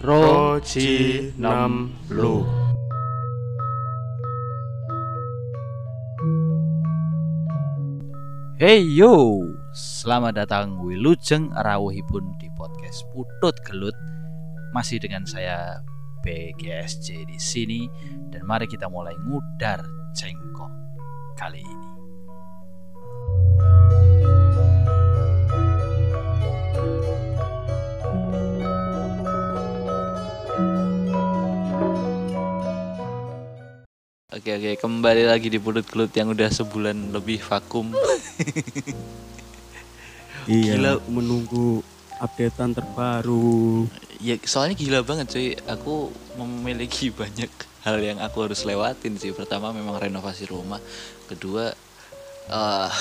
[0.00, 2.40] Roji Nam Lu.
[8.56, 9.44] Hey yo,
[9.76, 13.92] selamat datang Wilujeng Rawuhipun di podcast Putut Gelut.
[14.72, 15.84] Masih dengan saya
[16.24, 17.84] BGSJ di sini
[18.32, 19.84] dan mari kita mulai ngudar
[20.16, 20.72] cengkok
[21.36, 21.89] kali ini.
[34.40, 37.92] Oke oke kembali lagi di Putut Gelut yang udah sebulan lebih vakum.
[40.48, 41.04] Iya, Gila.
[41.12, 41.84] menunggu
[42.16, 43.84] updatean terbaru.
[44.16, 46.08] Ya soalnya gila banget cuy Aku
[46.40, 47.52] memiliki banyak
[47.84, 50.80] hal yang aku harus lewatin sih Pertama memang renovasi rumah
[51.28, 51.76] Kedua
[52.48, 52.92] eh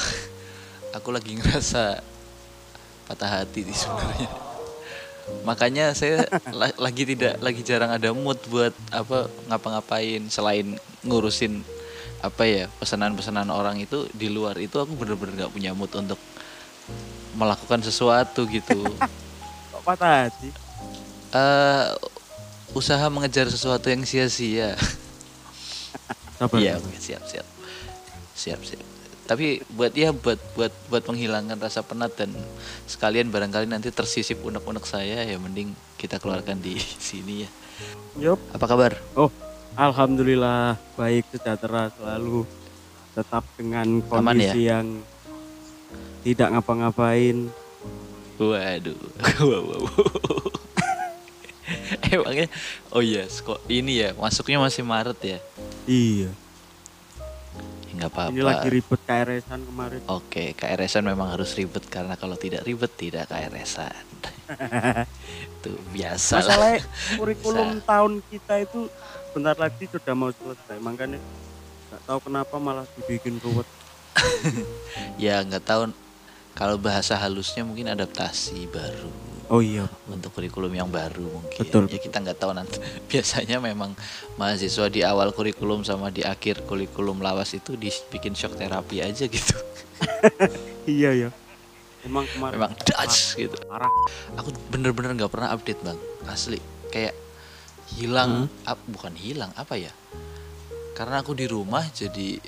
[1.00, 2.04] Aku lagi ngerasa
[3.08, 4.49] patah hati sih sebenarnya
[5.48, 11.64] Makanya saya la- lagi tidak lagi jarang ada mood buat apa ngapa-ngapain selain ngurusin
[12.20, 16.20] apa ya pesanan-pesanan orang itu di luar itu aku bener-bener nggak punya mood untuk
[17.40, 18.84] melakukan sesuatu gitu
[19.72, 20.50] Kok patah hati?
[21.30, 21.86] eh
[22.74, 24.78] usaha mengejar sesuatu yang sia-sia.
[26.56, 27.48] Iya, oke, siap, siap.
[28.38, 28.89] Siap, siap.
[29.30, 32.34] Tapi buat ya buat buat buat menghilangkan rasa penat dan
[32.90, 36.82] sekalian barangkali nanti tersisip unek-unek saya ya mending kita keluarkan di
[37.14, 37.50] sini ya.
[38.18, 38.42] Yup.
[38.58, 38.98] Apa kabar?
[39.14, 39.30] Oh,
[39.78, 42.50] alhamdulillah baik sejahtera selalu.
[43.14, 44.50] Tetap dengan Aman ya?
[44.50, 45.06] kondisi yang
[46.26, 47.54] tidak ngapa-ngapain.
[48.42, 48.98] Waduh.
[52.10, 52.48] Emangnya
[52.90, 55.38] oh iya, kok ini ya masuknya masih Maret ya?
[55.86, 56.34] Iya.
[57.96, 58.32] Nggak apa-apa.
[58.34, 60.00] Ini lagi ribet KRS-an kemarin.
[60.10, 64.06] Oke, KRS-an memang harus ribet karena kalau tidak ribet tidak KRS-an.
[65.60, 66.44] itu biasa lah.
[66.46, 66.80] Masalahnya
[67.18, 68.80] kurikulum tahun kita itu
[69.34, 70.78] bentar lagi sudah mau selesai.
[70.82, 71.20] Makanya
[71.90, 73.68] nggak tahu kenapa malah dibikin ruwet.
[75.22, 75.92] Ya nggak tahu
[76.58, 79.90] kalau bahasa halusnya mungkin adaptasi baru Oh iya.
[80.06, 81.58] untuk kurikulum yang baru mungkin.
[81.58, 81.90] Betul.
[81.90, 82.78] Ya kita nggak tahu nanti.
[83.12, 83.98] Biasanya memang
[84.36, 89.56] mahasiswa di awal kurikulum sama di akhir kurikulum lawas itu dibikin shock terapi aja gitu.
[90.86, 91.30] Iya ya.
[92.02, 93.54] Emang kemarin Memang Dutch gitu.
[93.68, 93.92] parah.
[94.34, 96.58] Aku bener-bener nggak pernah update bang, asli.
[96.88, 97.14] Kayak
[97.92, 98.66] hilang, Hmm.
[98.66, 99.92] ap- bukan hilang apa ya?
[100.94, 102.40] Karena aku di rumah jadi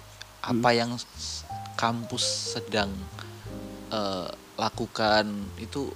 [0.42, 0.78] apa Hmm.
[0.78, 1.44] yang s-
[1.76, 2.24] kampus
[2.56, 2.90] sedang
[3.92, 5.92] eh, lakukan itu,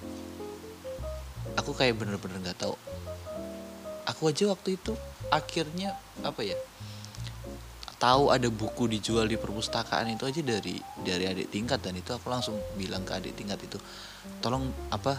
[1.57, 2.75] aku kayak bener-bener nggak tahu.
[4.05, 4.93] Aku aja waktu itu
[5.33, 6.55] akhirnya apa ya?
[7.95, 12.27] tahu ada buku dijual di perpustakaan itu aja dari dari adik tingkat dan itu aku
[12.27, 13.79] langsung bilang ke adik tingkat itu
[14.43, 15.15] tolong apa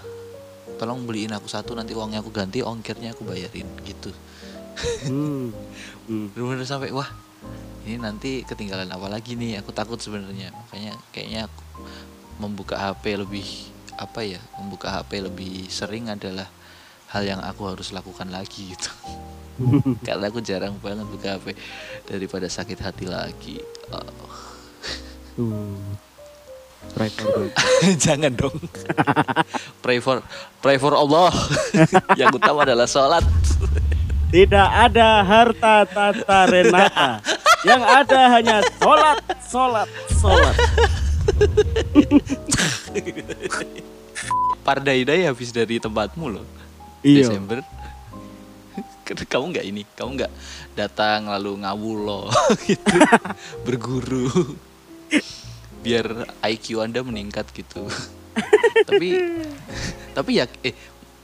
[0.76, 4.12] tolong beliin aku satu nanti uangnya aku ganti ongkirnya aku bayarin gitu
[5.08, 5.56] Hmm.
[6.04, 6.28] Hmm.
[6.36, 7.08] bener-bener sampai wah
[7.88, 11.62] ini nanti ketinggalan apa lagi nih aku takut sebenarnya makanya kayaknya aku
[12.36, 13.48] membuka HP lebih
[13.96, 16.48] apa ya membuka HP lebih sering adalah
[17.10, 18.92] hal yang aku harus lakukan lagi gitu.
[20.06, 21.56] Karena aku jarang banget buka HP
[22.04, 23.56] daripada sakit hati lagi.
[23.92, 24.00] Oh,
[25.36, 25.80] Tuh.
[26.94, 27.50] Pray for
[28.04, 28.56] jangan dong.
[29.82, 30.22] Pray for
[30.62, 31.34] pray for Allah.
[32.20, 33.24] Yang utama adalah sholat.
[34.30, 37.20] Tidak ada harta tata renata.
[37.66, 39.18] Yang ada hanya sholat,
[39.50, 40.56] sholat, sholat.
[44.66, 46.46] Pardaidai habis dari tempatmu loh.
[47.06, 47.30] Iya.
[47.30, 47.62] Desember.
[49.30, 49.86] Kamu nggak ini?
[49.94, 50.32] Kamu nggak
[50.74, 52.26] datang lalu ngawul loh
[52.68, 52.98] gitu.
[53.62, 54.58] Berguru.
[55.86, 57.86] Biar IQ anda meningkat gitu.
[58.90, 59.16] Tapi
[60.12, 60.74] tapi ya eh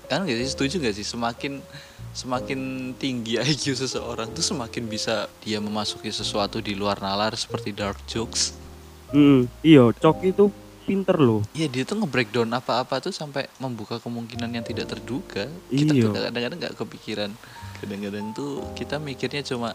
[0.07, 0.49] kan nggak sih?
[0.55, 1.05] Setuju nggak sih?
[1.05, 1.59] Semakin
[2.15, 7.99] semakin tinggi IQ seseorang tuh semakin bisa dia memasuki sesuatu di luar nalar seperti dark
[8.07, 8.55] jokes.
[9.13, 10.49] Hmm, iya, Cok itu
[10.83, 11.41] pinter loh.
[11.51, 15.47] Iya dia tuh nge-breakdown apa-apa tuh sampai membuka kemungkinan yang tidak terduga.
[15.67, 16.03] Kita Iya.
[16.03, 17.31] tuh kadang-kadang nggak kepikiran.
[17.79, 19.73] Kadang-kadang tuh kita mikirnya cuma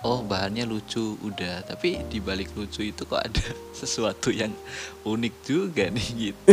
[0.00, 3.42] oh bahannya lucu udah, tapi di balik lucu itu kok ada
[3.76, 4.50] sesuatu yang
[5.02, 6.52] unik juga nih gitu.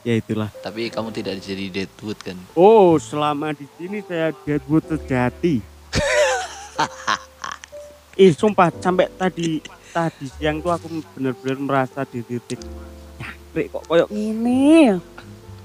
[0.00, 0.48] Ya itulah.
[0.58, 2.34] tapi kamu tidak jadi Deadwood kan?
[2.54, 5.60] Oh, selama di sini saya Deadwood sejati.
[8.16, 10.86] Ih, sumpah sampai tadi tadi siang tuh aku
[11.16, 12.60] bener-bener merasa di titik
[13.18, 14.94] ya, Rek, kok koyok ini?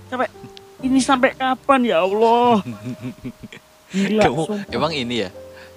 [0.08, 0.28] Sampai
[0.84, 2.64] ini sampai kapan ya Allah?
[3.94, 4.74] Gila, kamu sumpah.
[4.74, 5.30] emang ini ya?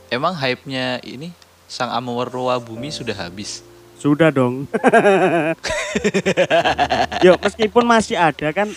[0.06, 1.34] Emang hype-nya ini
[1.66, 3.60] Sang Amarwa Bumi sudah habis?
[3.98, 4.70] Sudah dong.
[7.26, 8.70] Yo, meskipun masih ada kan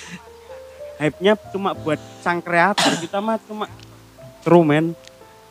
[1.00, 3.66] hype-nya cuma buat sang kreator kita mah cuma
[4.44, 4.92] kru men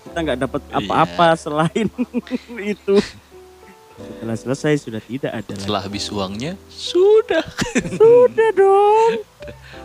[0.05, 1.89] kita nggak dapat apa-apa selain
[2.77, 3.01] itu
[3.99, 7.45] setelah selesai sudah tidak ada lagi Setelah habis uangnya, sudah.
[8.01, 9.15] sudah dong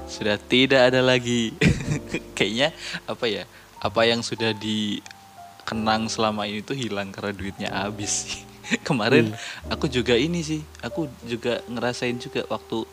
[0.06, 1.56] sudah tidak ada lagi.
[2.38, 2.69] Kayaknya
[3.07, 3.44] apa ya?
[3.80, 8.27] Apa yang sudah dikenang selama ini tuh hilang karena duitnya habis.
[8.27, 8.42] sih.
[8.88, 9.31] Kemarin
[9.68, 12.86] aku juga ini sih, aku juga ngerasain juga waktu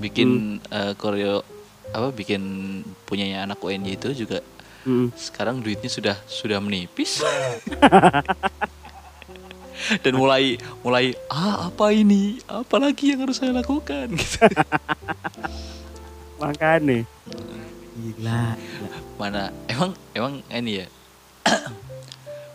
[0.00, 1.40] bikin eh, koreo
[1.88, 2.42] apa bikin
[3.04, 4.40] punyanya anak UNY itu juga
[4.86, 5.10] Mm.
[5.18, 7.20] sekarang duitnya sudah sudah menipis
[10.00, 12.38] dan mulai mulai ah apa ini?
[12.44, 14.10] Apa lagi yang harus saya lakukan?
[14.18, 14.44] Gitu.
[16.38, 17.02] Makanya.
[17.98, 18.88] Gila, gila.
[19.18, 20.86] mana emang emang ini ya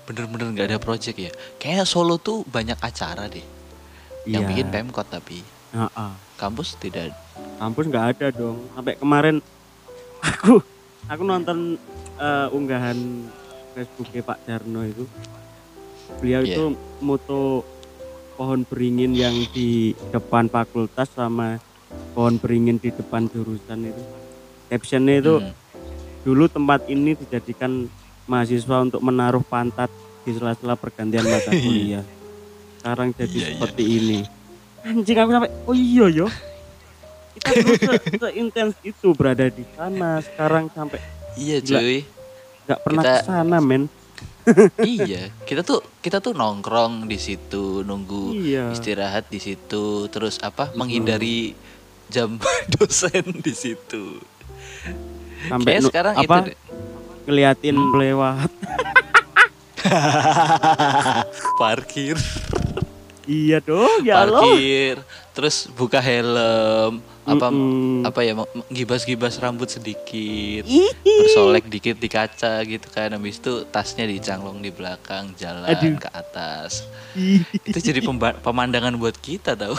[0.08, 1.32] bener-bener nggak ada project ya?
[1.60, 3.44] Kayak Solo tuh banyak acara deh
[4.24, 4.50] yang Iya.
[4.56, 5.44] bikin pemkot tapi
[5.76, 6.12] Heeh.
[6.40, 7.12] kampus tidak.
[7.60, 8.64] Kampus nggak ada dong.
[8.72, 9.44] Sampai kemarin
[10.24, 10.64] aku
[11.12, 11.76] aku nonton
[12.16, 12.96] eh, unggahan
[13.76, 15.04] Facebooknya Pak Darno itu
[16.16, 16.54] beliau Iya.
[16.54, 16.64] itu
[17.00, 17.64] moto
[18.34, 19.70] pohon beringin yang di
[20.10, 21.62] depan fakultas sama
[22.12, 24.04] pohon beringin di depan jurusan itu.
[24.68, 25.54] Captionnya itu Hmm.
[26.22, 27.86] dulu tempat ini dijadikan
[28.24, 32.06] mahasiswa untuk menaruh pantat di sela-sela pergantian mata kuliah.
[32.76, 33.52] Sekarang jadi Iya, iya.
[33.54, 34.20] seperti ini.
[34.82, 36.28] Anjing aku sampai oh iya yo.
[37.34, 41.00] Kita dulu se- seintens itu berada di sana sekarang sampai
[41.36, 42.04] iya cuy.
[42.64, 43.84] Nggak pernah Kita- ke sana men
[44.84, 48.72] iya kita tuh kita tuh nongkrong di situ nunggu iya.
[48.76, 51.56] istirahat di situ terus apa menghindari
[52.12, 52.38] jam
[52.78, 54.22] dosen di situ.
[55.50, 56.58] Sampai nu- sekarang apa itu deh.
[57.28, 58.52] ngeliatin lewat.
[61.60, 62.16] Parkir.
[63.24, 64.44] Iya dong ya Allah.
[64.44, 65.02] Parkir
[65.34, 68.04] terus buka helm apa Mm-mm.
[68.04, 68.36] apa ya
[68.68, 70.68] gibas-gibas rambut sedikit
[71.02, 73.16] bersolek dikit di kaca gitu kan.
[73.16, 75.96] Habis itu tasnya dicanglong di belakang jalan Aduh.
[75.96, 76.84] ke atas.
[77.64, 78.04] Itu jadi
[78.44, 79.72] pemandangan buat kita tahu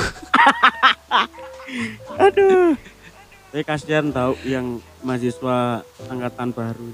[2.25, 2.75] aduh.
[3.55, 6.91] Saya kasihan tahu yang mahasiswa angkatan baru.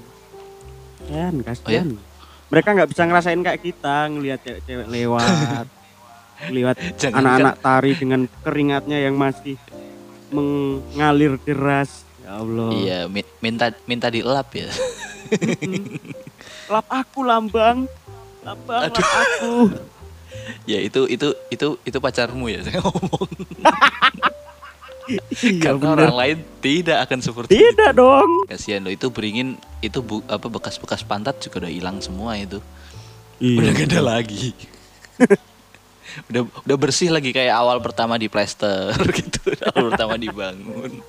[1.01, 1.87] Kasihan kasihan.
[1.89, 2.09] Oh, ya?
[2.51, 5.65] mereka nggak bisa ngerasain kayak kita ngelihat cewek-cewek lewat
[6.55, 9.55] lihat Jangan- anak-anak tari dengan keringatnya yang masih
[10.31, 12.07] mengalir deras.
[12.23, 12.69] Ya Allah.
[12.73, 14.71] Iya mi- minta minta dielap ya.
[16.67, 17.85] Lap aku lambang.
[18.41, 19.75] Lambang lap aku.
[20.65, 23.27] Ya itu itu itu itu pacarmu ya saya ngomong.
[25.43, 25.95] Iya karena bener.
[26.07, 27.75] orang lain tidak akan seperti itu.
[27.75, 28.47] tidak dong.
[28.47, 32.63] Kasihan loh itu beringin itu bu, apa bekas-bekas pantat juga udah hilang semua itu.
[33.41, 33.57] Iya.
[33.59, 34.53] Udah gak ada lagi
[36.31, 39.55] udah udah bersih lagi kayak awal pertama di plester gitu.
[39.71, 41.01] Awal pertama dibangun.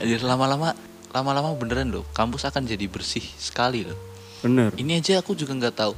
[0.00, 0.72] Anjir lama-lama
[1.14, 3.98] lama-lama beneran loh kampus akan jadi bersih sekali loh.
[4.42, 4.74] Bener.
[4.76, 5.92] Ini aja aku juga nggak tahu.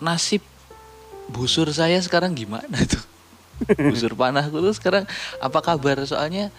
[0.00, 0.40] Nasib
[1.28, 3.02] busur saya sekarang gimana tuh?
[3.88, 5.08] Busur panahku tuh sekarang
[5.40, 5.96] apa kabar?
[6.04, 6.52] Soalnya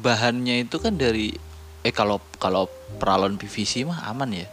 [0.00, 1.36] bahannya itu kan dari
[1.84, 4.48] eh kalau kalau peralon PVC mah aman ya.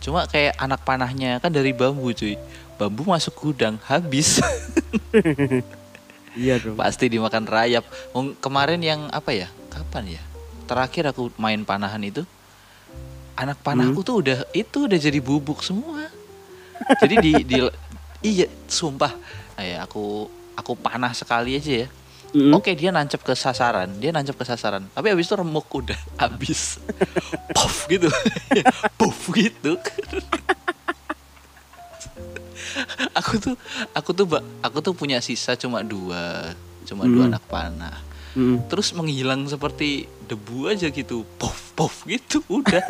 [0.00, 2.36] Cuma kayak anak panahnya kan dari bambu cuy
[2.76, 4.40] bambu masuk gudang habis.
[6.34, 6.74] Iya dong.
[6.74, 7.86] Pasti dimakan rayap.
[8.42, 9.46] Kemarin yang apa ya?
[9.70, 10.22] Kapan ya?
[10.66, 12.26] Terakhir aku main panahan itu
[13.34, 16.10] anak panahku tuh udah itu udah jadi bubuk semua.
[16.98, 17.58] Jadi di, di
[18.22, 19.14] iya sumpah.
[19.54, 20.26] Eh, aku
[20.58, 21.88] aku panah sekali aja ya.
[22.34, 22.50] Mm.
[22.50, 24.90] Oke dia nancep ke sasaran, dia nancep ke sasaran.
[24.90, 26.82] Tapi abis itu remuk udah habis,
[27.54, 28.10] puff gitu,
[28.98, 29.78] puff gitu.
[33.14, 33.54] aku tuh,
[33.90, 34.24] aku tuh,
[34.60, 36.52] aku tuh punya sisa cuma dua,
[36.82, 37.30] cuma dua Hmm.
[37.30, 37.96] anak panah.
[38.34, 38.66] Mm.
[38.66, 42.80] Terus menghilang seperti debu aja gitu, puff puff gitu udah.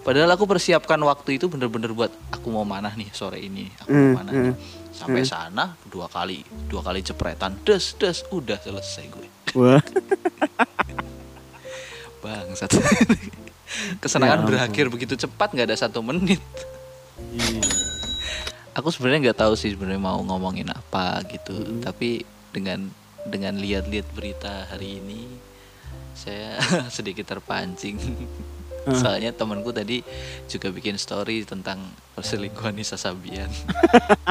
[0.00, 3.94] Padahal aku persiapkan waktu itu bener-bener buat aku mau manah nih sore ini, aku mau
[3.94, 4.44] Hmm, manah nih.
[4.48, 4.56] hmm.
[4.92, 9.26] Sampai sana dua kali, dua kali jepretan, des des, udah selesai gue.
[9.52, 9.80] wah
[12.20, 12.70] Bangsat.
[12.70, 12.80] Ya
[13.98, 14.48] Kesenangan ampun.
[14.48, 16.38] berakhir begitu cepat nggak ada satu menit.
[17.32, 17.60] iya.
[18.72, 21.84] Aku sebenarnya nggak tahu sih sebenarnya mau ngomongin apa gitu, Mm-mm.
[21.84, 22.88] tapi dengan
[23.28, 25.28] dengan lihat-lihat berita hari ini,
[26.16, 26.56] saya
[26.96, 28.00] sedikit terpancing.
[28.88, 28.96] Ah.
[28.96, 30.02] Soalnya temanku tadi
[30.50, 31.78] juga bikin story tentang
[32.16, 33.46] perselingkuhan Nisa Sabian.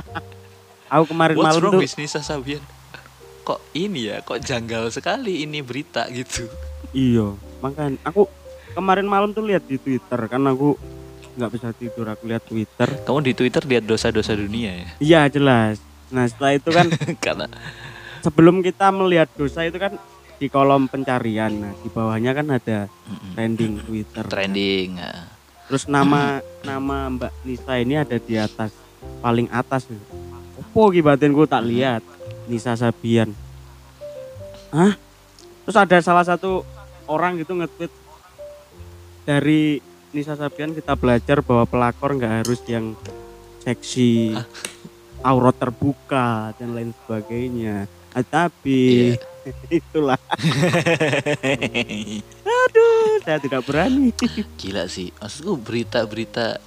[0.91, 2.59] aku kemarin What's malam wrong tuh with Nisa Sabian?
[3.47, 6.49] Kok ini ya, kok janggal sekali ini berita gitu.
[6.91, 7.31] iya
[7.63, 8.27] makanya aku
[8.73, 10.75] kemarin malam tuh lihat di Twitter kan aku
[11.41, 14.87] nggak bisa tidur aku lihat Twitter Kamu di Twitter lihat dosa-dosa dunia ya?
[15.01, 15.81] iya jelas
[16.13, 16.87] nah setelah itu kan
[17.25, 17.49] Karena
[18.21, 19.97] sebelum kita melihat dosa itu kan
[20.41, 21.53] di kolom pencarian.
[21.53, 22.89] Nah, di bawahnya kan ada
[23.37, 24.25] trending Twitter.
[24.25, 25.29] trending ah.
[25.69, 28.73] Terus nama nama Mbak Nisa ini ada di atas
[29.21, 29.85] paling atas.
[30.57, 32.01] Opo batinku tak lihat.
[32.49, 33.29] Nisa Sabian.
[34.73, 34.97] Hah?
[35.61, 36.65] Terus ada salah satu
[37.05, 37.93] orang gitu nge-tweet
[39.23, 39.77] dari
[40.11, 42.99] Nisa Sabian kita belajar bahwa pelakor nggak harus yang
[43.63, 44.35] seksi,
[45.23, 47.87] aurat terbuka dan lain sebagainya.
[48.11, 49.15] Ah, tapi
[49.71, 50.19] itulah
[52.43, 54.11] aduh saya tidak berani.
[54.59, 55.15] Gila sih.
[55.15, 56.59] Maksudku berita-berita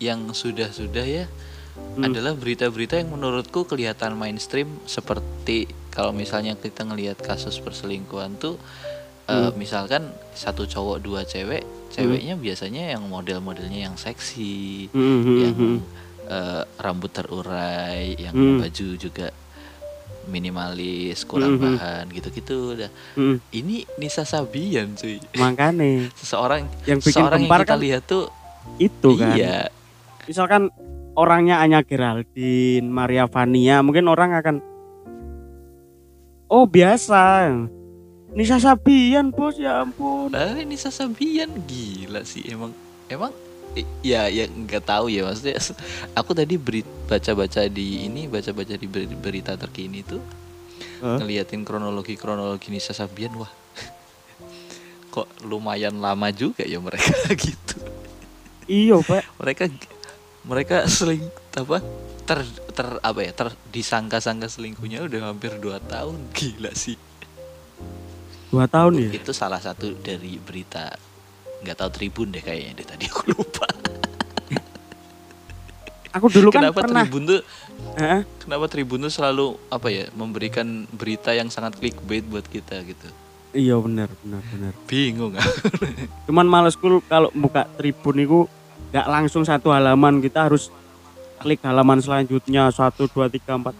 [0.00, 1.26] yang sudah-sudah ya
[1.98, 2.10] Hmm.
[2.10, 8.58] adalah berita-berita yang menurutku kelihatan mainstream seperti kalau misalnya kita ngelihat kasus perselingkuhan tuh
[9.28, 15.54] eh, misalkan satu cowok dua cewek, ceweknya biasanya yang model-modelnya yang seksi, Hmm, hmm, yang
[15.54, 15.78] hmm.
[16.28, 18.58] eh, rambut terurai, yang Hmm.
[18.60, 19.28] baju juga
[20.28, 21.76] minimalis, kurang Hmm.
[21.76, 22.90] bahan gitu-gitu udah.
[23.16, 25.16] Hmm, Ini Nisa Sabian cuy.
[25.36, 28.28] makanya Seseorang yang bikin seorang yang kita kan lihat tuh
[28.76, 29.32] itu kan.
[29.36, 29.58] iya
[30.28, 30.68] Misalkan
[31.16, 34.56] orangnya Anya Geraldine, Maria Vania, mungkin orang akan
[36.48, 37.52] Oh biasa.
[38.28, 40.28] Nisa Sabian bos ya ampun.
[40.30, 42.76] Lah ini Sasabian gila sih emang
[43.08, 43.32] emang
[44.02, 45.56] ya ya nggak tahu ya maksudnya
[46.12, 50.18] aku tadi beri- baca-baca di ini baca-baca di beri- berita terkini tuh
[50.98, 51.16] Hah?
[51.16, 53.48] ngeliatin kronologi kronologi Nisa Sabian wah
[55.14, 57.76] kok lumayan lama juga ya mereka gitu
[58.66, 59.24] Iya pak.
[59.40, 59.64] mereka
[60.44, 61.78] mereka seling apa
[62.26, 62.44] ter
[62.74, 66.98] ter apa ya ter disangka-sangka selingkuhnya udah hampir 2 tahun gila sih
[68.48, 69.10] Dua tahun ya.
[69.12, 70.88] itu salah satu dari berita
[71.58, 73.66] nggak tahu Tribun deh kayaknya deh tadi aku lupa
[76.08, 77.04] Aku dulu kan kenapa pernah.
[77.04, 77.40] Tribun tuh
[77.94, 78.24] Hah?
[78.40, 83.08] kenapa Tribun tuh selalu apa ya memberikan berita yang sangat clickbait buat kita gitu
[83.50, 84.72] Iya benar benar benar.
[84.84, 85.32] bingung
[86.26, 88.38] Cuman malesku kalau buka Tribun itu
[88.88, 90.72] nggak langsung satu halaman kita harus
[91.38, 93.76] klik halaman selanjutnya satu dua tiga empat.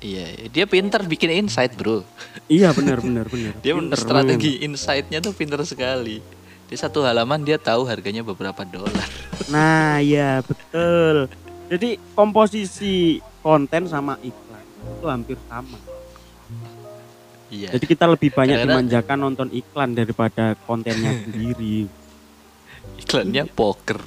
[0.00, 2.00] Iya dia pinter bikin insight bro
[2.46, 3.52] Iya benar benar benar.
[3.62, 6.18] dia Pinter strategi insightnya tuh pinter sekali
[6.64, 8.94] di satu halaman dia tahu harganya beberapa dolar
[9.48, 11.26] Nah, iya betul.
[11.66, 15.74] Jadi komposisi konten sama iklan itu hampir sama.
[17.48, 21.90] iya Jadi kita lebih banyak Kadang-kadang- dimanjakan nonton iklan daripada kontennya sendiri.
[22.96, 23.98] iklannya poker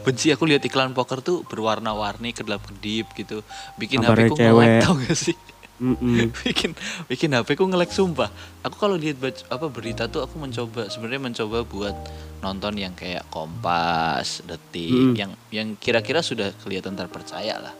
[0.00, 4.52] benci aku lihat iklan poker tuh berwarna-warni kedap kedip gitu bikin Gambarnya HP ku nge-lag
[4.66, 4.82] cewek.
[4.82, 5.36] tau gak sih
[5.76, 6.32] Mm-mm.
[6.40, 6.70] bikin
[7.04, 11.58] bikin HP ku nge-lag sumpah aku kalau lihat apa berita tuh aku mencoba sebenarnya mencoba
[11.62, 11.96] buat
[12.38, 15.12] nonton yang kayak Kompas Detik Mm.
[15.14, 17.74] yang yang kira-kira sudah kelihatan terpercaya lah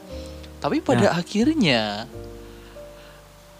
[0.59, 2.05] tapi pada akhirnya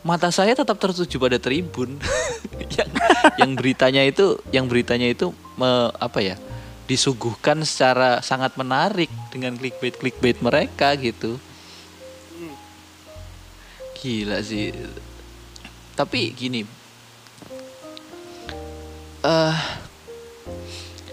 [0.03, 1.99] mata saya tetap tertuju pada Tribun
[2.77, 2.91] yang
[3.37, 6.37] yang beritanya itu yang beritanya itu me- apa ya
[6.87, 11.39] disuguhkan secara sangat menarik dengan clickbait clickbait mereka gitu.
[13.99, 14.71] Gila sih.
[15.99, 16.63] Tapi gini.
[19.27, 19.57] Eh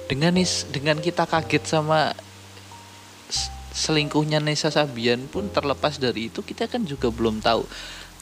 [0.06, 2.14] dengan nis dengan kita kaget sama
[3.74, 7.66] selingkuhnya Nesa Sabian pun terlepas dari itu kita kan juga belum tahu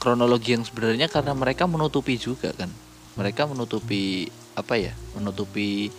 [0.00, 2.72] kronologi yang sebenarnya karena mereka menutupi juga kan.
[3.12, 5.92] Mereka menutupi apa ya menutupi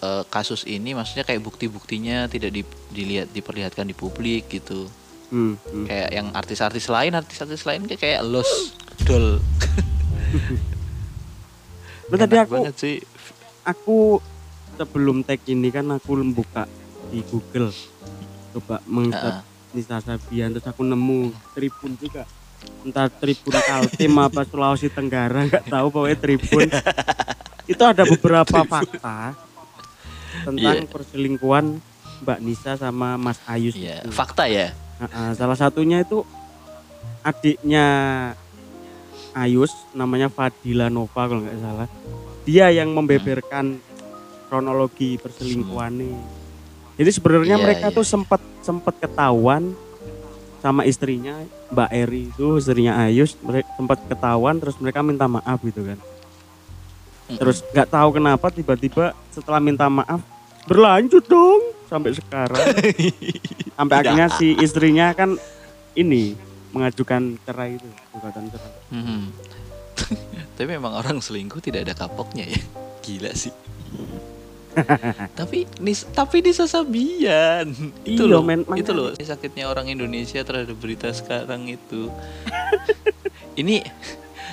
[0.00, 4.88] eh, kasus ini maksudnya kayak bukti-buktinya tidak di- dilihat diperlihatkan di publik gitu.
[5.30, 5.86] Hmm, hmm.
[5.86, 9.38] kayak yang artis-artis lain artis-artis lain kayak kayak Los Dol
[12.10, 12.96] tadi aku banget sih.
[13.62, 14.18] aku
[14.74, 16.66] sebelum tag ini kan aku buka
[17.08, 17.70] di Google.
[18.50, 18.82] Coba
[19.30, 19.42] Ah.
[19.70, 22.26] Nisa Sabian terus aku nemu Tribun juga.
[22.82, 26.66] Entah Tribun Kaltim apa Sulawesi Tenggara nggak tahu pokoknya Tribun.
[27.70, 29.38] Itu ada beberapa fakta
[30.42, 30.88] tentang Iya.
[30.88, 31.66] perselingkuhan
[32.20, 34.10] Mbak Nisa sama Mas Ayus Iya, itu.
[34.10, 36.20] fakta ya Nah, salah satunya itu
[37.20, 37.86] adiknya
[39.30, 41.88] Ayus namanya Fadila Nova kalau nggak salah
[42.42, 43.78] dia yang membeberkan
[44.46, 46.18] kronologi perselingkuhannya
[46.96, 47.96] jadi sebenarnya Iya, mereka iya.
[47.96, 49.72] tuh sempat sempat ketahuan
[50.60, 55.80] sama istrinya Mbak Eri itu istrinya Ayus mereka sempat ketahuan terus mereka minta maaf gitu
[55.80, 55.96] kan
[57.38, 60.24] terus nggak tahu kenapa tiba-tiba setelah minta maaf
[60.66, 62.62] berlanjut dong sampai sekarang.
[63.80, 65.40] Sampai akhirnya si istrinya kan
[65.96, 66.36] ini
[66.70, 68.72] mengajukan cerai itu gugatan cerai.
[68.94, 69.22] Mhm.
[70.54, 72.60] tapi memang orang selingkuh tidak ada kapoknya ya.
[73.04, 73.50] Gila sih.
[75.34, 77.74] Tapi nis tapi Nisa Sabian
[78.06, 82.06] itu Iya, loh men, itu loh sakitnya orang Indonesia terhadap berita sekarang itu.
[83.58, 83.82] Ini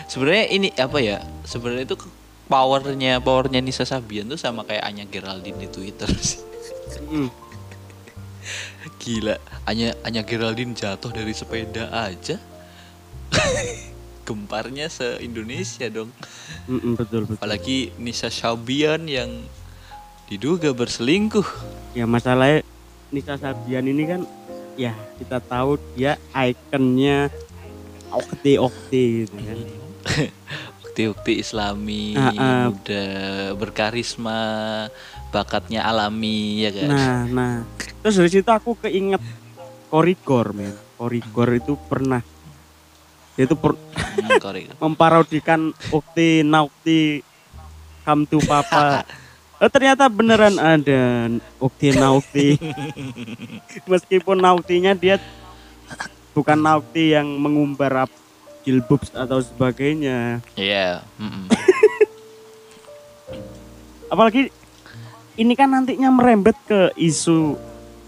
[0.10, 1.22] sebenarnya ini apa ya?
[1.46, 2.02] Sebenarnya itu
[2.48, 6.44] powernya powernya Nisa Sabian tuh sama kayak Anya Geraldine di Twitter sih
[7.08, 7.28] Mm.
[8.98, 12.40] gila Anya Anya Geraldine jatuh dari sepeda aja
[14.28, 16.12] gemparnya se Indonesia dong
[16.68, 17.40] Mm-mm, betul betul.
[17.40, 19.32] apalagi Nisa Sabian yang
[20.28, 21.48] diduga berselingkuh
[21.92, 22.64] Ya masalahnya
[23.12, 24.22] Nisa Sabian ini kan
[24.76, 27.32] ya kita tahu dia ikonnya
[28.08, 29.60] okti okti gitu kan.
[30.98, 32.74] bukti-bukti islami Ah, ah.
[32.74, 33.06] muda
[33.54, 34.42] berkarisma
[35.30, 37.56] bakatnya alami ya kan Nah, nah.
[38.02, 39.22] Terus dari situ aku keinget
[39.94, 40.74] Korigor, men.
[40.98, 42.26] Korigor itu pernah
[43.38, 43.78] itu per-
[44.18, 47.22] Hmm, memparodikan Ukti Naukti
[48.02, 49.06] Come to Papa.
[49.58, 52.58] Eh, ternyata beneran ada Ukti Naukti.
[53.90, 55.18] Meskipun Nauktinya dia
[56.34, 58.06] bukan Naukti yang mengumbar
[58.68, 60.44] jilbabs atau sebagainya.
[60.60, 61.48] Iya, mm-mm.
[64.12, 64.52] Apalagi
[65.40, 67.56] ini kan nantinya merembet ke isu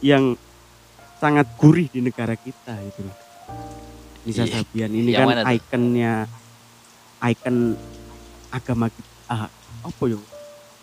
[0.03, 0.35] yang
[1.23, 3.15] sangat gurih di negara kita gitu loh.
[4.27, 4.59] Nisa Iya.
[4.59, 6.13] Sabian ini Yang kan ikonnya
[7.23, 7.57] ikon
[8.51, 9.11] agama kita.
[9.31, 9.47] Ah,
[9.87, 10.19] apa ya?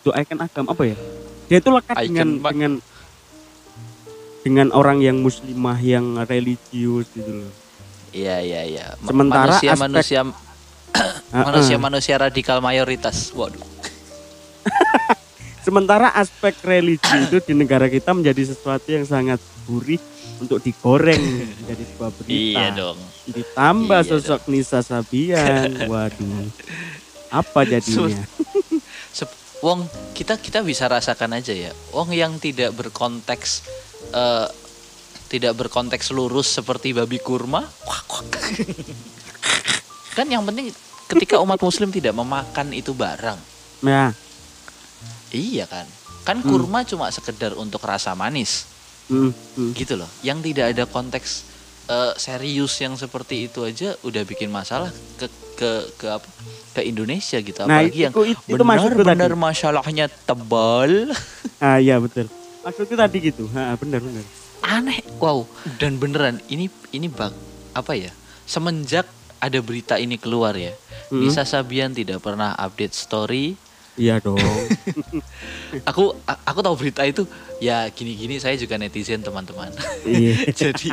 [0.01, 0.97] Itu ikon agama apa ya?
[1.47, 2.73] Dia itu lekat Icon, dengan dengan
[4.41, 7.66] dengan orang yang muslimah yang religius gitu loh.
[8.15, 8.85] Iya, iya, iya.
[9.03, 10.21] Sementara manusia aspek- manusia
[11.47, 13.31] manusia manusia radikal mayoritas.
[13.35, 13.61] Waduh.
[15.67, 19.99] Sementara aspek religi itu di negara kita menjadi sesuatu yang sangat gurih
[20.39, 21.19] untuk digoreng
[21.59, 22.31] menjadi sebuah berita.
[22.31, 22.97] Iya dong.
[23.27, 26.47] Ditambah Iya sosok Nisa Sabian, waduh,
[27.27, 28.23] apa jadinya?
[29.57, 31.73] Wong kita kita bisa rasakan aja ya.
[31.89, 33.65] Wong yang tidak berkonteks
[34.13, 34.45] eh,
[35.27, 37.67] tidak berkonteks lurus seperti babi kurma.
[40.13, 40.73] kan yang penting
[41.05, 43.37] ketika umat muslim tidak memakan itu barang.
[43.81, 44.11] Nah,
[45.27, 45.83] Iya kan?
[46.23, 46.49] Kan Hmm.
[46.49, 48.63] kurma cuma sekedar untuk rasa manis.
[49.07, 49.71] mm, mm.
[49.71, 51.47] gitu loh yang tidak ada konteks
[51.87, 56.27] eh, serius yang seperti itu aja udah bikin masalah ke ke ke apa
[56.71, 61.07] ke Indonesia gitu Nah, apalagi yang itu- itu maksudku benar-benar masalahnya tebal
[61.63, 62.27] ah iya betul.
[62.59, 64.27] Maksudku tadi gitu, ha, benar benar.
[64.67, 67.31] Aneh wow dan beneran ini ini bak
[67.71, 68.11] apa ya
[68.43, 70.75] semenjak ada berita ini keluar ya
[71.07, 71.23] Mm.
[71.23, 73.55] Nisa Sabian tidak pernah update story
[73.95, 74.35] Iya dong.
[75.89, 76.11] aku
[76.43, 77.23] aku tahu berita itu
[77.57, 79.71] ya gini-gini saya juga netizen teman-teman
[80.03, 80.35] iya.
[80.67, 80.91] jadi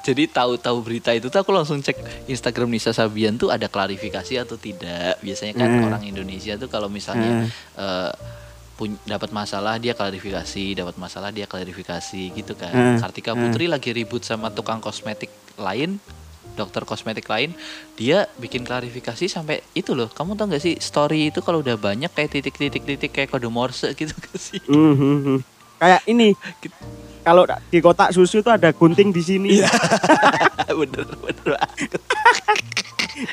[0.00, 4.54] jadi tahu-tahu berita itu tuh aku langsung cek Instagram Nisa Sabian tuh ada klarifikasi atau
[4.54, 5.84] tidak biasanya kan Hmm.
[5.84, 8.43] orang Indonesia tuh kalau misalnya eh, pun-
[9.04, 12.98] dapat masalah dia klarifikasi dapat masalah dia klarifikasi gitu kan Hmm.
[12.98, 13.46] Kartika Hmm.
[13.46, 16.02] Putri lagi ribut sama tukang kosmetik lain
[16.54, 17.54] dokter kosmetik lain
[17.94, 22.10] dia bikin klarifikasi sampai itu loh kamu tau gak sih story itu kalau udah banyak
[22.10, 25.38] kayak titik-titik-titik kayak kode morse gitu gak sih Mhm, mhm.
[25.74, 26.32] Kayak ini.
[27.24, 29.48] Kalau di kotak susu itu ada gunting di sini.
[29.58, 29.68] Iya.
[30.80, 32.00] bener bener banget.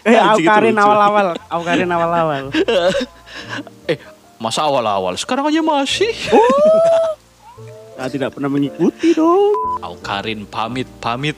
[0.02, 0.78] Kayak lucu.
[0.80, 2.44] awal-awal, Aukarin awal-awal.
[4.42, 6.10] masa awal-awal sekarang aja masih.
[7.94, 9.54] Saya tidak pernah mengikuti dong.
[9.86, 11.38] Aukarin pamit pamit.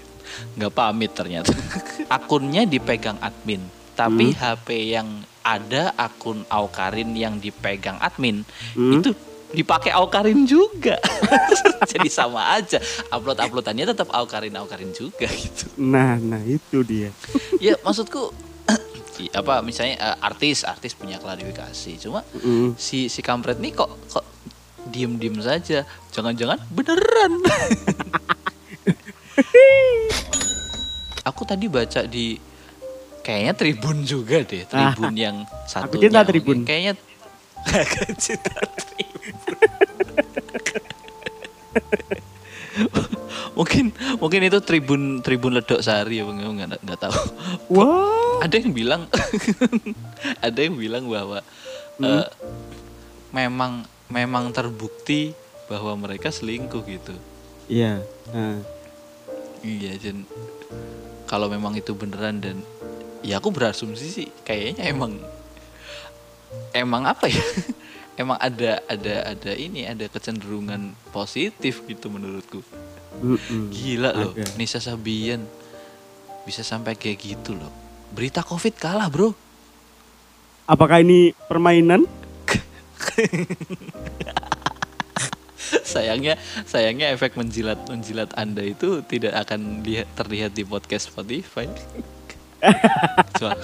[0.56, 1.52] Nggak pamit ternyata.
[2.16, 3.60] Akunnya dipegang admin.
[3.94, 5.06] Tapi HP yang
[5.44, 8.42] ada akun Aukarin yang dipegang admin
[8.74, 8.98] Hmm.
[8.98, 9.12] itu
[9.54, 10.98] dipakai Aukarin juga.
[11.92, 12.80] Jadi sama aja.
[13.12, 15.68] Upload uploadannya tetap Aukarin Aukarin juga gitu.
[15.78, 17.12] Nah, nah itu dia.
[17.60, 18.34] ya maksudku
[19.30, 22.74] apa misalnya eh, artis artis punya klarifikasi cuma Mm.
[22.76, 24.26] si si kampret nih kok kok
[24.86, 27.34] diem diem saja jangan-jangan beneran
[31.24, 32.36] aku tadi baca di
[33.22, 36.62] kayaknya tribun juga deh tribun yang satu cinta Tribun.
[36.64, 36.94] kayaknya
[37.64, 39.34] Aku cinta tribun
[43.54, 43.86] mungkin
[44.18, 46.42] mungkin itu tribun tribun ledok sari ya Bang.
[46.42, 47.16] nggak nggak tahu
[47.72, 48.33] Wah.
[48.44, 49.08] Ada yang bilang
[50.46, 51.40] ada yang bilang bahwa
[51.94, 52.10] Hmm.
[52.10, 52.26] eh,
[53.32, 55.32] memang memang terbukti
[55.66, 57.14] bahwa mereka selingkuh gitu
[57.66, 58.02] Iya.
[58.30, 58.60] Nah.
[59.62, 60.26] iya dan
[61.24, 62.58] kalau memang itu beneran dan
[63.22, 65.22] ya aku berasumsi sih kayaknya emang
[66.74, 67.46] emang apa ya
[68.22, 72.66] emang ada ada ada ini ada kecenderungan positif gitu menurutku
[73.22, 73.70] Mm-mm.
[73.70, 74.50] gila loh Ada.
[74.58, 75.46] Nisa Sabian
[76.44, 77.70] bisa sampai kayak gitu loh
[78.14, 79.32] berita covid kalah bro
[80.64, 82.08] Apakah ini permainan?
[85.84, 91.68] sayangnya sayangnya efek menjilat menjilat anda itu tidak akan lihat terlihat di podcast Spotify
[93.28, 93.60] kecuali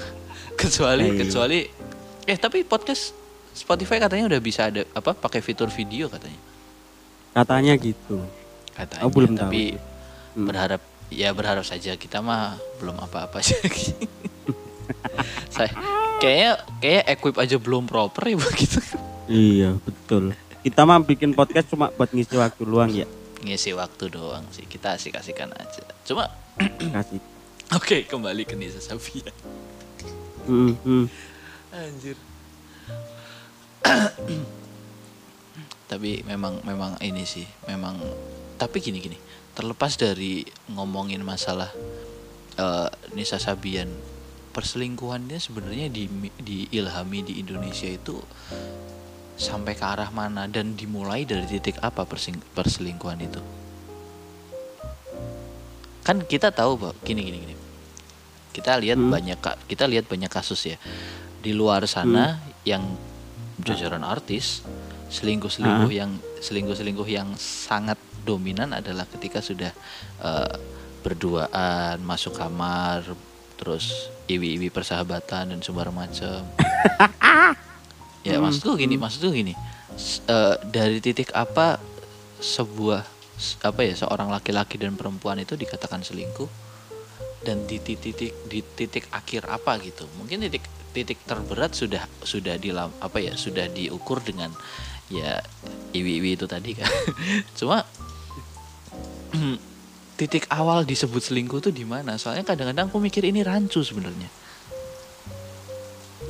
[0.59, 1.59] kecuali, kecuali
[2.25, 3.15] eh tapi podcast
[3.51, 6.39] Spotify katanya udah bisa ada apa pakai fitur video katanya
[7.29, 8.17] Katanya gitu.
[8.73, 9.41] katanya Oh, belum tahu.
[9.47, 9.63] tapi
[10.29, 10.45] Hmm.
[10.45, 10.77] berharap
[11.09, 13.57] ya berharap saja kita mah belum apa-apa sih
[15.49, 15.69] saya
[16.17, 18.79] kayaknya kayak equip aja belum proper ya begitu
[19.25, 20.33] Iya, betul.
[20.59, 23.05] Kita mah bikin podcast cuma buat ngisi waktu luang ya.
[23.39, 26.27] ngisi waktu doang sih kita asik-asikan aja cuma
[26.59, 27.21] Kasih.
[27.71, 29.29] oke kembali ke Nisa Sabia
[30.43, 31.05] Hmm, hmm.
[31.71, 32.17] anjir
[35.85, 37.97] tapi memang memang ini sih memang
[38.55, 39.15] tapi gini gini
[39.59, 41.67] terlepas dari ngomongin masalah
[42.55, 43.91] eh, Nisa Sabian
[44.55, 46.07] perselingkuhannya sebenarnya di
[46.39, 48.23] diilhami di Indonesia itu
[49.35, 53.39] sampai ke arah mana dan dimulai dari titik apa persing- perselingkuhan itu?
[56.07, 57.55] Kan kita tahu bahwa gini gini gini.
[58.55, 59.11] Kita lihat Hmm.
[59.11, 60.79] banyak kita lihat banyak kasus ya.
[61.39, 62.83] Di luar sana yang
[63.59, 64.63] jajaran artis
[65.11, 66.11] selingkuh-selingkuh yang
[66.43, 69.73] selingkuh-selingkuh yang sangat dominan adalah ketika sudah
[70.21, 70.55] eh,
[71.01, 73.01] berduaan masuk kamar
[73.59, 76.45] terus iwi-iwi persahabatan dan sembarang macam.
[78.19, 79.55] Ya Hmm, maksudku gini maksudku gini.
[80.27, 81.79] Eh, dari titik apa
[82.43, 83.03] sebuah
[83.63, 86.51] apa ya seorang laki-laki dan perempuan itu dikatakan selingkuh?
[87.39, 90.03] Dan di titik di titik akhir apa gitu?
[90.19, 94.51] Mungkin titik titik terberat sudah sudah di apa ya sudah diukur dengan
[95.07, 95.39] ya
[95.95, 96.91] iwi-iwi itu tadi kan.
[97.57, 97.87] Cuma
[100.19, 104.27] titik awal disebut selingkuh tuh di mana soalnya kadang-kadang aku mikir ini rancu sebenarnya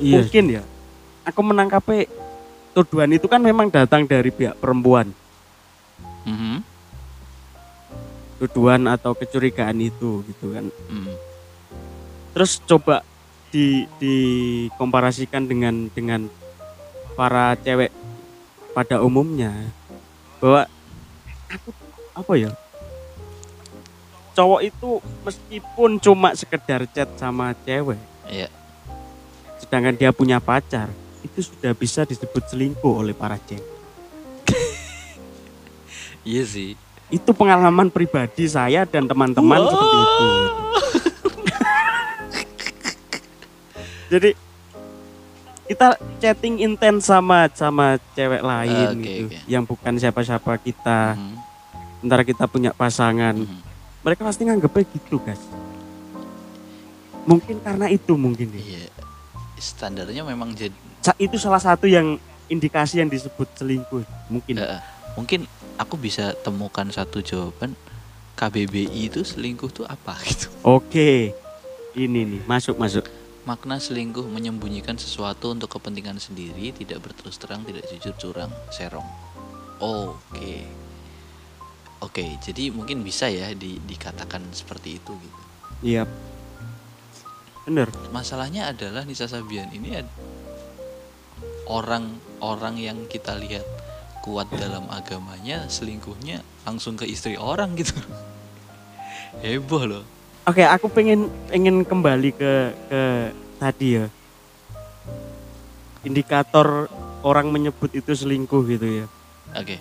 [0.00, 0.24] Iya.
[0.24, 0.62] Mungkin ya.
[1.28, 2.08] Aku menangkapnya
[2.72, 5.12] tuduhan itu kan memang datang dari pihak perempuan.
[6.24, 6.64] Mhm,
[8.40, 10.64] Tuduhan atau kecurigaan itu gitu kan.
[10.88, 11.12] mhm.
[12.32, 13.04] Terus coba
[13.52, 16.30] di dikomparasikan dengan dengan
[17.18, 17.92] para cewek
[18.72, 19.52] pada umumnya
[20.38, 20.64] bahwa
[21.50, 21.68] aku
[22.14, 22.50] apa ya
[24.40, 28.48] cowok itu meskipun cuma sekedar chat sama cewek Iya.
[29.60, 30.88] sedangkan dia punya pacar
[31.20, 33.68] itu sudah bisa disebut selingkuh oleh para cewek
[36.24, 36.72] iya sih
[37.10, 39.68] itu pengalaman pribadi saya dan teman-teman Wah.
[39.68, 40.28] seperti itu
[44.10, 44.30] jadi
[45.66, 45.86] kita
[46.18, 49.38] chatting intens sama sama cewek lain Oke, gitu oke.
[49.46, 51.34] yang bukan siapa-siapa kita Mhm,
[52.00, 53.69] sementara kita punya pasangan mhm.
[54.00, 55.42] Mereka pasti nganggepnya gitu guys.
[57.28, 58.60] Mungkin karena itu mungkin ya.
[58.60, 59.00] Iya
[59.60, 60.74] standarnya memang jadi
[61.20, 62.16] itu salah satu yang
[62.48, 64.56] indikasi yang disebut selingkuh mungkin.
[64.58, 64.82] Eh,
[65.14, 65.44] mungkin
[65.76, 67.76] aku bisa temukan satu jawaban
[68.34, 70.48] KBBI itu selingkuh tuh apa gitu.
[70.64, 71.36] Oke
[71.94, 73.04] ini nih masuk masuk.
[73.44, 79.06] Makna selingkuh menyembunyikan sesuatu untuk kepentingan sendiri tidak berterus terang tidak jujur curang serong.
[79.80, 80.79] Oke
[82.00, 85.40] oke jadi mungkin bisa ya di- dikatakan seperti itu gitu.
[85.80, 86.04] Iya.
[87.64, 87.88] Bener.
[88.10, 89.96] Masalahnya adalah Nisa Sabian ini
[91.70, 93.64] orang-orang yang kita lihat
[94.20, 97.96] kuat dalam agamanya selingkuhnya langsung ke istri orang gitu.
[99.44, 100.04] Heboh loh.
[100.48, 102.52] Oke, aku pengen pengen kembali ke
[102.90, 103.02] ke
[103.60, 104.06] tadi ya.
[106.00, 106.88] Indikator
[107.20, 109.06] orang menyebut itu selingkuh gitu ya.
[109.56, 109.76] oke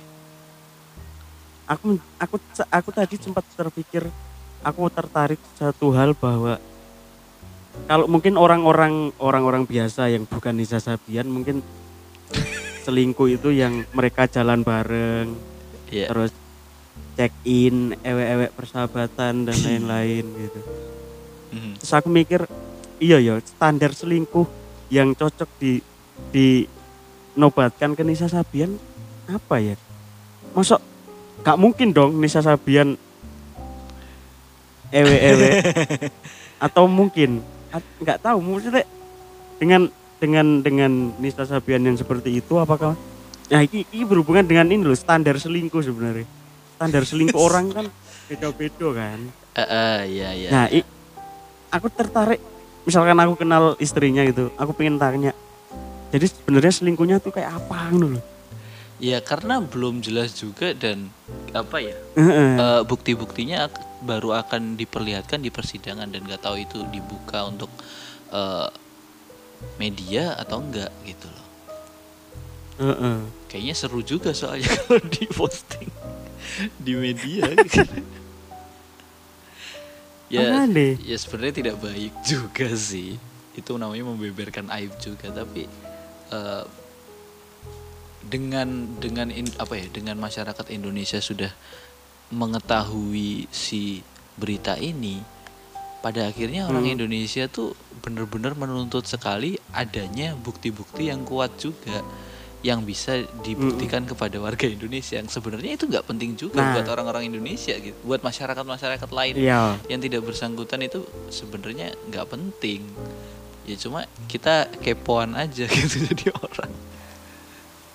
[1.70, 2.36] Aku aku
[2.74, 4.10] aku tadi sempat terpikir
[4.66, 6.60] aku tertarik satu hal bahwa
[7.88, 11.64] kalau mungkin orang-orang orang-orang biasa yang bukan Nisa Sabian mungkin
[12.84, 15.38] selingkuh itu yang mereka jalan bareng
[15.94, 16.34] ya terus
[17.16, 20.60] check in ewek-ewek persahabatan dan lain-lain gitu.
[21.50, 21.72] Mhm.
[21.82, 22.42] terus aku mikir
[23.00, 24.46] iya ya standar selingkuh
[24.90, 25.80] yang cocok di
[26.34, 26.66] di
[27.38, 28.76] nobatkan ke Nisa Sabian
[29.30, 29.78] apa ya
[30.58, 30.82] masuk
[31.40, 32.96] gak mungkin dong Nisa Sabian
[34.90, 35.50] ewe ewe
[36.66, 37.40] atau mungkin
[38.02, 38.84] nggak tahu maksudnya
[39.62, 42.98] dengan dengan dengan Nisa Sabian yang seperti itu apakah
[43.50, 46.26] nah ini, ini berhubungan dengan ini loh standar selingkuh sebenarnya
[46.76, 47.86] standar selingkuh orang kan
[48.28, 50.88] beda-beda kan Eh, eh, ya ya Nah, i-
[51.68, 52.40] aku tertarik.
[52.88, 55.36] Misalkan aku kenal istrinya gitu, aku pengen tanya.
[56.16, 58.24] Jadi sebenarnya selingkuhnya tuh kayak apa gitu loh.
[59.00, 61.08] Ya karena belum jelas juga dan
[61.56, 63.72] apa ya eh, bukti-buktinya
[64.04, 67.72] baru akan diperlihatkan di persidangan dan nggak tahu itu dibuka untuk
[68.32, 68.70] eh,
[69.80, 71.48] media atau enggak gitu loh
[72.80, 73.20] Heeh.
[73.52, 75.92] kayaknya seru juga soalnya kalau di posting
[76.80, 77.84] di media gitu.
[80.30, 80.64] ya
[81.00, 83.18] ya sebenarnya tidak baik juga sih
[83.58, 85.66] itu namanya membeberkan aib juga tapi
[86.32, 86.64] eh,
[88.30, 91.50] dengan dengan in- apa ya dengan masyarakat Indonesia sudah
[92.30, 95.20] mengetahui si berita ini
[96.00, 96.96] pada akhirnya orang Hmm.
[96.96, 102.00] Indonesia tuh benar-benar menuntut sekali adanya bukti-bukti yang kuat juga
[102.60, 106.72] yang bisa dibuktikan kepada warga Indonesia yang sebenarnya itu nggak penting juga Nah.
[106.76, 109.80] buat orang-orang Indonesia gitu buat masyarakat masyarakat lain Iya.
[109.88, 112.84] yang tidak bersangkutan itu sebenarnya nggak penting
[113.64, 116.72] ya cuma kita kepoan aja gitu jadi orang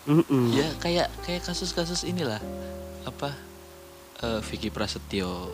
[0.05, 0.53] Mm-mm.
[0.53, 2.41] ya kayak kayak kasus-kasus inilah.
[3.09, 3.33] Apa?
[4.21, 5.53] Eh, Vicky Prasetyo.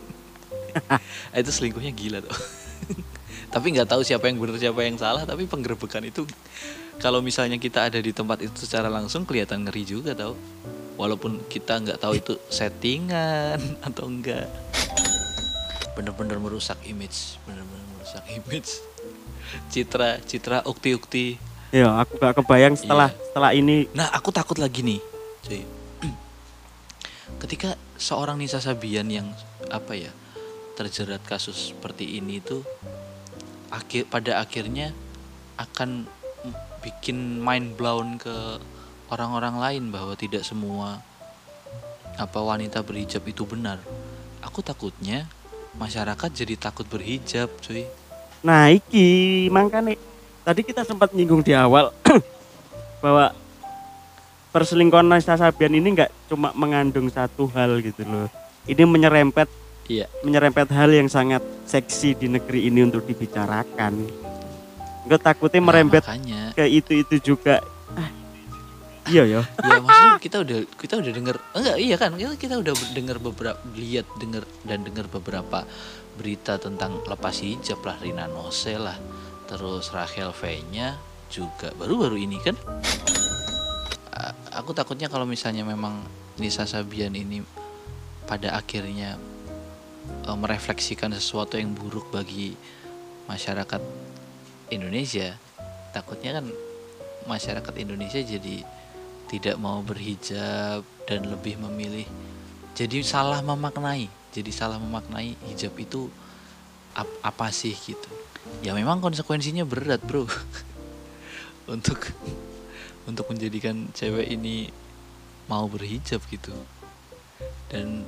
[1.36, 2.32] Itu selingkuhnya gila tuh.
[3.54, 5.28] Tapi nggak tahu siapa yang benar siapa yang salah.
[5.28, 6.24] Tapi penggerbekan itu
[6.96, 10.32] kalau misalnya kita ada di tempat itu secara langsung kelihatan ngeri juga tau.
[10.96, 14.48] Walaupun kita nggak tahu itu settingan atau enggak
[15.92, 17.36] bener-bener merusak image.
[17.44, 18.80] Bener-bener merusak image.
[19.68, 21.36] Citra citra ukti-ukti
[21.72, 23.24] Iya, aku gak kebayang setelah Iya.
[23.32, 25.00] setelah ini Nah, aku takut lagi nih,
[25.40, 25.64] cuy.
[27.40, 29.32] Ketika seorang Nisa Sabian yang
[29.72, 30.12] apa ya
[30.76, 32.60] terjerat kasus seperti ini tuh
[33.72, 34.92] akhir pada akhirnya
[35.56, 36.04] akan
[36.84, 38.60] bikin mind blown ke
[39.08, 41.00] orang-orang lain bahwa tidak semua
[42.20, 43.80] apa wanita berhijab itu benar.
[44.44, 45.24] Aku takutnya
[45.80, 47.88] masyarakat jadi takut berhijab, cuy.
[48.44, 49.96] Nah iki makanya
[50.42, 51.94] tadi kita sempat nyinggung di awal
[53.02, 53.30] bahwa
[54.50, 58.28] perselingkuhan Nisa Sabian ini nggak cuma mengandung satu hal gitu loh.
[58.66, 59.48] Ini menyerempet
[59.82, 60.06] Iya.
[60.22, 64.06] menyerempet hal yang sangat seksi di negeri ini untuk dibicarakan.
[65.02, 67.58] Gue takutnya Nah, merembet makanya ke itu itu juga.
[67.98, 68.06] Ah,
[69.10, 69.42] iya ya.
[69.66, 73.58] ya maksudnya kita udah kita udah denger enggak iya kan kita, kita udah dengar beberapa
[73.74, 75.66] lihat dengar dan dengar beberapa
[76.14, 78.94] berita tentang lepas hijab lah Rina Nose lah
[79.52, 80.96] terus Rachel V nya
[81.28, 82.56] juga baru-baru ini kan?
[84.52, 86.00] Aku takutnya kalau misalnya memang
[86.40, 87.44] Nisa Sabian ini
[88.24, 89.20] pada akhirnya
[90.24, 92.56] eh, merefleksikan sesuatu yang buruk bagi
[93.28, 93.80] masyarakat
[94.72, 95.36] Indonesia
[95.92, 96.48] takutnya kan
[97.28, 98.64] masyarakat Indonesia jadi
[99.28, 102.08] tidak mau berhijab dan lebih memilih
[102.72, 106.08] jadi salah memaknai jadi salah memaknai hijab itu
[106.96, 108.08] ap- apa sih gitu
[108.62, 110.26] ya memang konsekuensinya berat bro.
[111.72, 112.10] Untuk
[113.06, 114.70] untuk menjadikan cewek ini
[115.50, 116.54] mau berhijab gitu.
[117.70, 118.06] Dan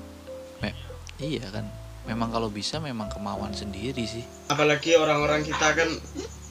[0.62, 0.78] me-
[1.18, 1.66] iya kan
[2.04, 4.22] memang kalau bisa memang kemauan sendiri sih.
[4.52, 5.90] Apalagi orang-orang kita kan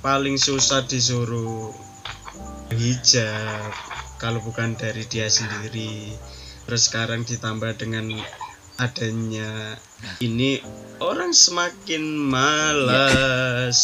[0.04, 1.72] paling susah disuruh
[2.74, 3.72] hijab
[4.17, 6.15] kalau bukan dari dia sendiri.
[6.63, 8.08] Terus sekarang ditambah dengan
[8.80, 9.78] adanya
[10.20, 10.60] ini
[11.00, 13.80] orang semakin malas.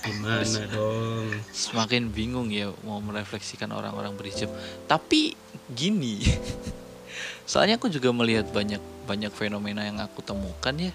[0.00, 1.28] Gimana dong?
[1.52, 4.48] Semakin bingung ya mau merefleksikan orang-orang berhijab.
[4.88, 5.36] Tapi
[5.70, 6.24] gini
[7.50, 10.94] soalnya aku juga melihat banyak banyak fenomena yang aku temukan ya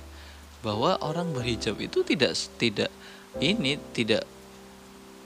[0.64, 2.92] bahwa orang berhijab itu tidak tidak
[3.38, 4.24] ini tidak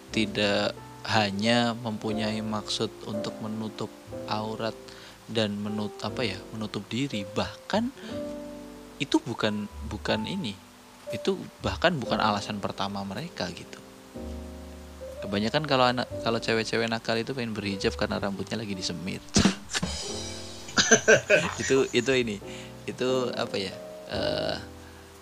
[0.10, 0.76] tidak
[1.08, 3.88] hanya mempunyai maksud untuk menutup
[4.28, 4.76] aurat
[5.30, 7.24] dan menut apa ya menutup diri.
[7.24, 7.94] Bahkan
[9.00, 10.54] itu bukan bukan ini.
[11.10, 13.80] Itu bahkan bukan alasan pertama mereka gitu.
[15.20, 19.20] Kebanyakan kalau anak kalau cewek-cewek nakal itu pengen berhijab karena rambutnya lagi disemir.
[21.62, 22.42] Itu itu ini.
[22.90, 23.70] Itu apa ya?
[24.10, 24.56] Eh,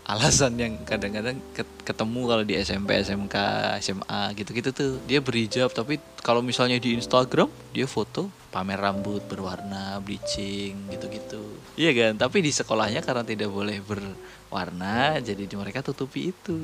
[0.07, 3.35] alasan yang kadang-kadang ket- ketemu kalau di SMP SMK
[3.83, 4.91] SMA gitu-gitu tuh.
[5.03, 11.43] Dia berhijab tapi kalau misalnya di Instagram dia foto pamer rambut berwarna bleaching gitu-gitu.
[11.75, 12.13] Iya kan?
[12.17, 16.55] Tapi di sekolahnya karena tidak boleh berwarna jadi mereka tutupi itu.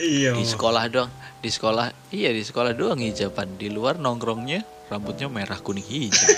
[0.00, 1.12] Iya di sekolah doang
[1.44, 3.60] di sekolah iya di sekolah doang hijaban.
[3.60, 6.30] Di luar nongkrongnya rambutnya merah kuning hijau.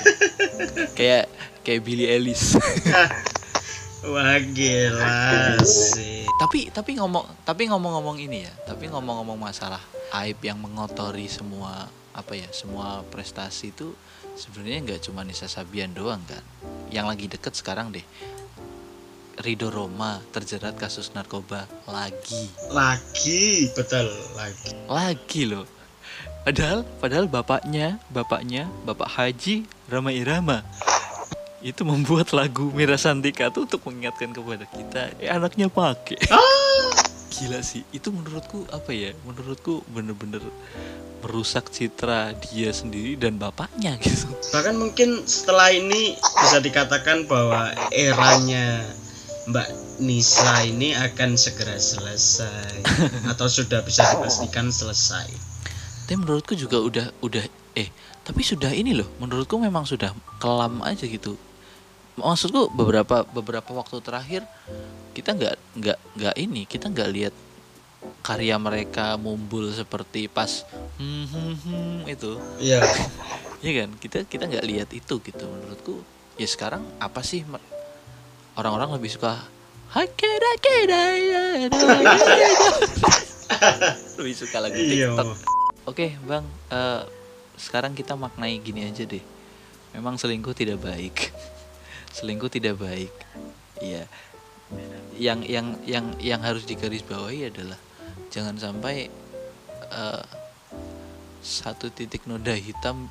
[0.98, 1.30] Kayak
[1.62, 2.58] kayak Billy Ellis
[4.10, 6.26] wah gila sih.
[6.42, 9.78] Tapi tapi ngomong tapi ngomong-ngomong ini ya tapi ngomong-ngomong masalah
[10.12, 13.96] aib yang mengotori semua apa ya semua prestasi itu
[14.36, 16.44] sebenarnya nggak cuma Nisa Sabian doang kan?
[16.92, 18.04] Yang lagi deket sekarang deh
[19.40, 22.52] Rido Roma terjerat kasus narkoba lagi.
[22.68, 24.76] Lagi betul lagi.
[24.86, 25.64] Lagi loh.
[26.44, 30.60] Padahal padahal bapaknya bapaknya bapak Haji Rama Irama
[31.62, 36.18] itu membuat lagu Mira Santika tuh untuk mengingatkan kepada kita eh anaknya pakai
[37.32, 37.80] gila sih.
[37.96, 39.16] Itu menurutku apa ya?
[39.24, 40.44] Menurutku bener-bener
[41.24, 44.28] merusak citra dia sendiri dan bapaknya gitu.
[44.52, 48.84] Bahkan mungkin setelah ini bisa dikatakan bahwa eranya
[49.48, 49.68] Mbak
[50.02, 52.84] Nisa ini akan segera selesai.
[53.32, 55.30] Atau sudah bisa dipastikan selesai.
[56.06, 57.44] Tapi menurutku juga udah udah
[57.78, 57.88] eh
[58.22, 59.08] tapi sudah ini loh.
[59.18, 61.38] Menurutku memang sudah kelam aja gitu.
[62.18, 64.44] Maksudku beberapa beberapa waktu terakhir
[65.12, 67.34] kita nggak nggak nggak ini kita nggak lihat
[68.22, 70.66] karya mereka mumbul seperti pas
[70.98, 72.82] hmm, hmm, hmm, itu Iya.
[73.62, 76.02] ya kan kita kita nggak lihat itu gitu menurutku
[76.34, 77.46] ya sekarang apa sih
[78.56, 79.38] orang-orang lebih suka
[79.92, 81.44] hakeda keda ya
[84.18, 85.12] lebih suka lagu Iya.
[85.12, 85.28] TikTok
[85.86, 87.02] oke bang eh,
[87.54, 89.22] sekarang kita maknai gini aja deh
[89.92, 91.30] memang selingkuh tidak baik
[92.16, 93.12] selingkuh tidak baik
[93.78, 94.08] iya
[95.20, 97.78] yang yang yang yang harus digarisbawahi adalah
[98.32, 99.12] jangan sampai
[99.92, 100.24] eh,
[101.42, 103.10] satu titik noda hitam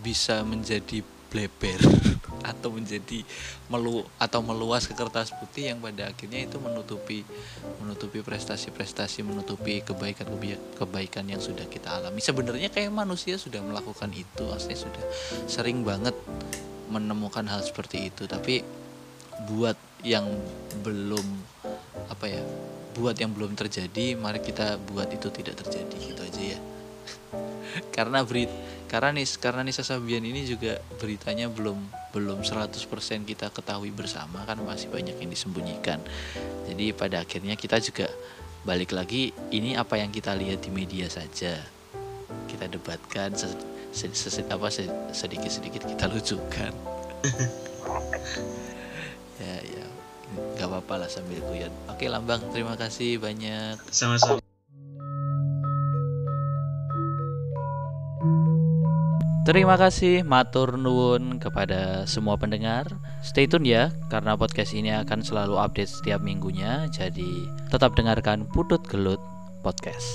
[0.00, 1.82] bisa menjadi bleber
[2.50, 3.26] atau menjadi
[3.66, 7.26] melu atau meluas ke kertas putih yang pada akhirnya itu menutupi
[7.82, 10.30] menutupi prestasi-prestasi menutupi kebaikan
[10.78, 12.22] kebaikan yang sudah kita alami.
[12.22, 15.04] Sebenarnya kayak manusia sudah melakukan itu maksudnya sudah
[15.50, 16.14] sering banget
[16.92, 18.30] menemukan hal seperti itu.
[18.30, 18.62] Tapi
[19.50, 20.28] buat yang
[20.84, 21.24] belum
[22.12, 22.42] apa ya
[22.94, 26.58] buat yang belum terjadi mari kita buat itu tidak terjadi gitu aja ya.
[27.96, 28.52] Karena berit
[28.84, 31.74] karena nih karena Nisa Sabian ini juga beritanya belum
[32.14, 32.78] belum 100%
[33.26, 35.98] kita ketahui bersama kan masih banyak yang disembunyikan.
[36.70, 38.06] Jadi pada akhirnya kita juga
[38.62, 41.58] balik lagi ini apa yang kita lihat di media saja.
[42.46, 43.58] Kita debatkan se-
[43.90, 44.70] se- se- apa
[45.10, 46.70] sedikit sedikit kita lucukan
[49.40, 49.86] ya ya
[50.34, 54.42] nggak apa-apa lah sambil guyon oke lambang terima kasih banyak Sama-sama.
[59.44, 62.88] Terima kasih matur nuwun kepada semua pendengar.
[63.20, 66.88] Stay tune ya karena podcast ini akan selalu update setiap minggunya.
[66.88, 69.20] Jadi tetap dengarkan Putut Gelut
[69.60, 70.08] Podcast.